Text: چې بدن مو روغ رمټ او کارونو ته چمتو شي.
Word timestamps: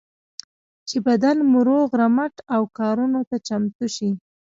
چې 0.87 0.97
بدن 1.07 1.37
مو 1.51 1.59
روغ 1.69 1.89
رمټ 2.01 2.35
او 2.55 2.61
کارونو 2.77 3.19
ته 3.29 3.37
چمتو 3.47 3.85
شي. 3.95 4.09